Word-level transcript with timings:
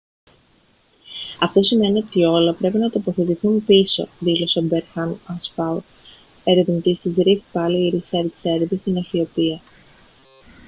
«αυτό 1.39 1.63
σημαίνει 1.63 1.97
ότι 1.97 2.23
όλα 2.23 2.53
πρέπει 2.53 2.77
να 2.77 2.89
τοποθετηθούν 2.89 3.65
πίσω» 3.65 4.07
δήλωσε 4.19 4.59
ο 4.59 4.67
berhane 4.71 5.15
asfaw 5.37 5.77
ερευνητής 6.43 6.99
της 6.99 7.15
rift 7.27 7.55
valley 7.59 7.91
research 7.93 8.41
service 8.43 8.79
στην 8.79 8.97
αιθιοπία 8.97 9.61